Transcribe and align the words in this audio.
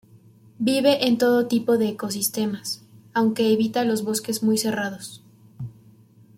Vive 0.57 1.05
en 1.07 1.19
todo 1.19 1.45
tipo 1.45 1.77
de 1.77 1.89
ecosistemas, 1.89 2.81
aunque 3.13 3.53
evita 3.53 3.83
los 3.85 4.03
bosques 4.03 4.41
muy 4.41 4.57
cerrados. 4.57 5.21